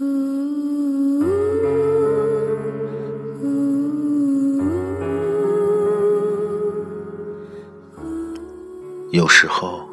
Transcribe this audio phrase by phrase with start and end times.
[0.00, 0.06] 有
[9.26, 9.88] 时候，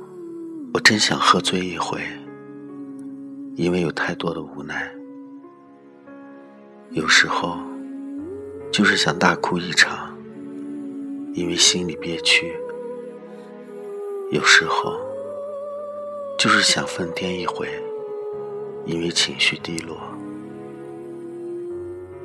[0.75, 1.99] 我真想喝醉一回，
[3.55, 4.75] 因为有太多的无奈；
[6.91, 7.57] 有时候，
[8.71, 10.15] 就是想大哭一场，
[11.33, 12.45] 因为心里憋屈；
[14.29, 14.99] 有时候，
[16.37, 17.67] 就是想疯癫一回，
[18.85, 19.95] 因为情绪低落；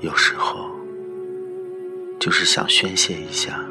[0.01, 0.71] 有时候，
[2.19, 3.65] 就是想宣泄一下，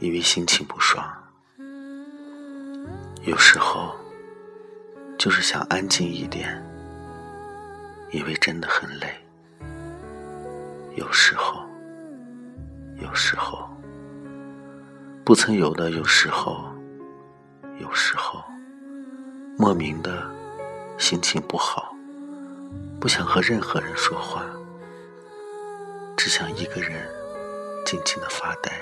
[0.00, 1.04] 因为心情不爽。
[3.22, 3.94] 有时候，
[5.16, 6.60] 就是想安静一点，
[8.10, 9.06] 因为真的很累。
[10.96, 11.64] 有时候，
[13.00, 13.68] 有时候，
[15.24, 16.64] 不曾有的有时候，
[17.80, 18.42] 有时候，
[19.56, 20.28] 莫名的
[20.96, 21.94] 心情不好，
[23.00, 24.44] 不想和任何人说话，
[26.16, 27.06] 只想一个人
[27.84, 28.72] 静静的发呆。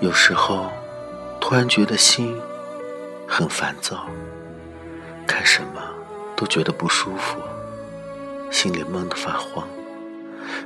[0.00, 0.70] 有时候，
[1.40, 2.40] 突然觉得心
[3.26, 4.06] 很烦躁，
[5.26, 5.82] 看什么
[6.36, 7.38] 都觉得不舒服，
[8.52, 9.66] 心里闷得发慌，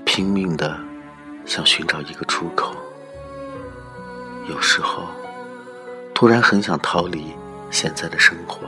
[0.04, 0.78] 拼命的
[1.46, 2.76] 想寻找一个出口。
[4.48, 5.06] 有时候，
[6.12, 7.34] 突然很想逃离
[7.70, 8.66] 现在的生活，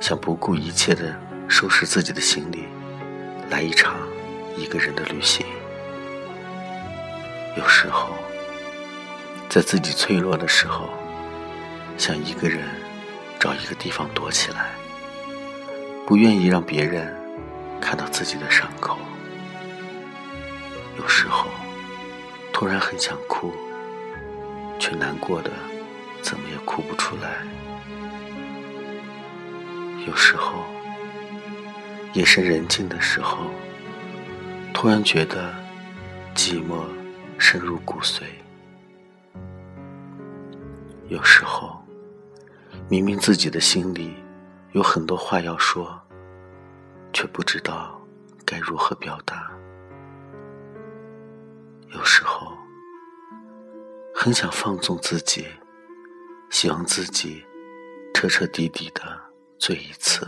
[0.00, 1.16] 想不顾一切的
[1.48, 2.64] 收拾自己的行李，
[3.48, 3.94] 来一场
[4.56, 5.46] 一个人的旅行。
[7.56, 8.10] 有时候。
[9.48, 10.88] 在自己脆弱的时候，
[11.98, 12.62] 想一个人
[13.38, 14.70] 找一个地方躲起来，
[16.06, 17.14] 不愿意让别人
[17.82, 18.96] 看到自己的伤口。
[20.96, 21.50] 有时候
[22.52, 23.52] 突然很想哭，
[24.78, 25.50] 却难过的
[26.22, 27.44] 怎么也哭不出来。
[30.06, 30.64] 有时候
[32.12, 33.38] 夜深人静的时候，
[34.72, 35.52] 突然觉得
[36.34, 36.84] 寂寞
[37.38, 38.22] 深入骨髓。
[41.08, 41.82] 有时候，
[42.88, 44.14] 明明自己的心里
[44.72, 46.00] 有很多话要说，
[47.12, 48.00] 却不知道
[48.44, 49.50] 该如何表达。
[51.90, 52.56] 有时候，
[54.14, 55.46] 很想放纵自己，
[56.50, 57.44] 希望自己
[58.14, 59.02] 彻彻底底的
[59.58, 60.26] 醉一次。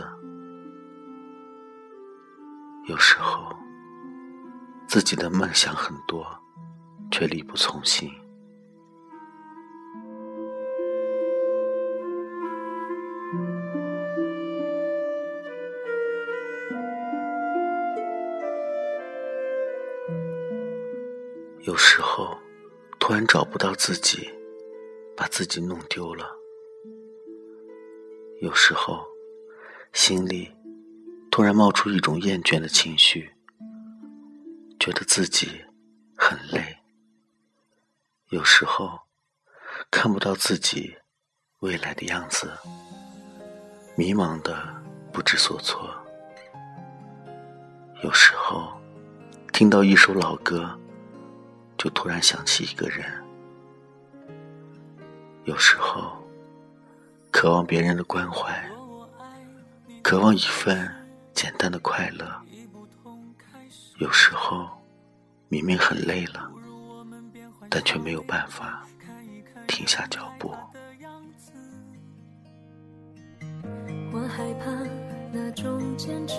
[2.87, 3.55] 有时候，
[4.87, 6.25] 自己的梦想很多，
[7.11, 8.11] 却力不从心。
[21.65, 22.37] 有时候，
[22.99, 24.29] 突然找不到自己，
[25.17, 26.23] 把自己弄丢了。
[28.39, 29.03] 有时候，
[29.91, 30.53] 心里
[31.31, 33.31] 突然冒出一种厌倦的情绪，
[34.79, 35.59] 觉得自己
[36.15, 36.77] 很累。
[38.29, 38.99] 有时候，
[39.89, 40.95] 看不到自己
[41.61, 42.51] 未来的样子，
[43.97, 44.55] 迷茫的
[45.11, 45.89] 不知所措。
[48.03, 48.71] 有时候，
[49.51, 50.79] 听到一首老歌。
[51.85, 53.05] 就突然想起一个人，
[55.43, 56.17] 有时候
[57.29, 58.67] 渴望别人的关怀，
[60.01, 60.91] 渴望一份
[61.35, 62.25] 简单的快乐。
[63.99, 64.67] 有时候
[65.47, 66.51] 明明很累了，
[67.69, 68.83] 但却没有办法
[69.67, 70.55] 停下脚步。
[74.11, 74.71] 我害怕
[75.31, 76.33] 那种坚持，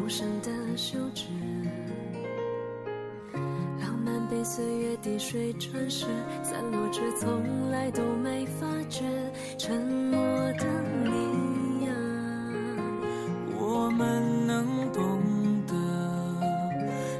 [0.00, 1.24] 无声的休止。
[4.42, 6.04] 被岁月滴水穿石，
[6.42, 9.04] 散落却从来都没发觉。
[9.56, 10.18] 沉默
[10.54, 10.66] 的
[11.04, 11.92] 你呀，
[13.56, 15.20] 我们能懂
[15.68, 15.74] 得，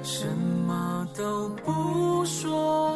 [0.02, 0.26] 什
[0.66, 2.92] 么都不说。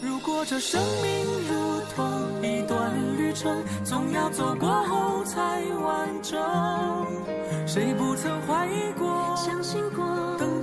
[0.00, 2.06] 如果这生命如同
[2.44, 6.40] 一段旅程，总要走过后才完整。
[7.66, 10.06] 谁不曾怀疑过，相信过，
[10.38, 10.55] 等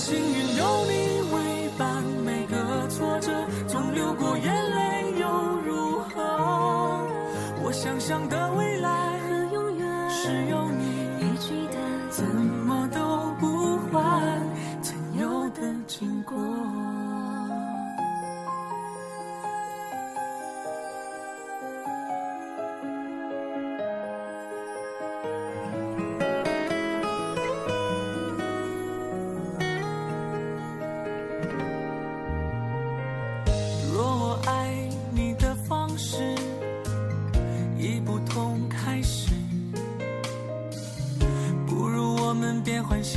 [0.00, 0.29] 心。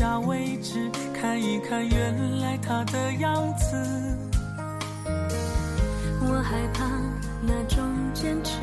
[0.06, 3.74] 那位置看一看，原来他的样子。
[6.20, 6.84] 我害怕
[7.42, 7.82] 那种
[8.14, 8.60] 坚持，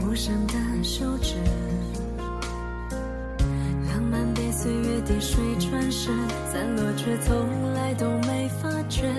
[0.00, 0.54] 无声的
[0.84, 1.34] 休止。
[3.88, 6.10] 浪漫被岁月滴水穿石
[6.52, 9.12] 散落，却从来都没发觉。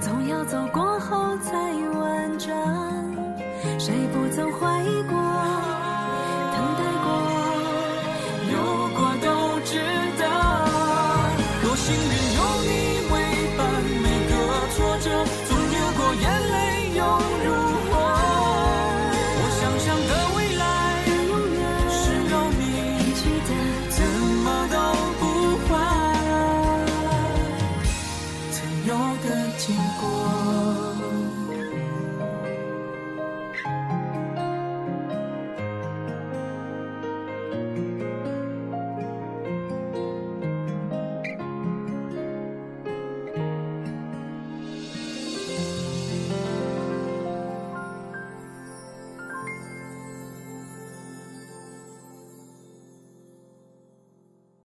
[0.00, 1.52] 总要走过后才
[1.98, 2.54] 完整。
[3.78, 4.85] 谁不曾怀疑？
[28.86, 31.45] 有的经过。